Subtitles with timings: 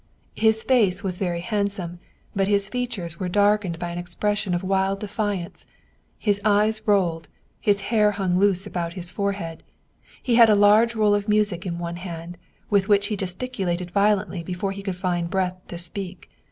[0.35, 1.99] His face was very handsome,
[2.35, 5.67] but his features were darkened by an expression of wild defiance;
[6.17, 7.27] his eyes rolled,
[7.59, 9.61] his hair hung loose around his forehead.
[10.23, 14.41] He had a large roll of music in one hand, with which he gesticulated violently
[14.41, 16.31] before he could find breath to speak.